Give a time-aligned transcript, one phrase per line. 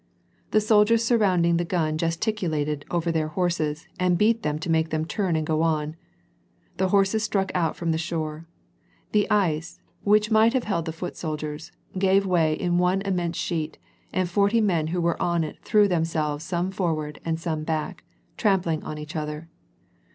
[0.49, 5.05] The soldiers surrounding the gun gesticulated over their horses, and beat them to make them
[5.05, 5.95] turn and go on.
[6.77, 8.47] The horses struck out from the shore.
[9.11, 13.77] The ice, which might have held the foot soldiers, gave way in one immense sheet,
[14.11, 18.03] and forty men who were on it threw themselves some forward and some back,
[18.37, 19.49] trampling on each other.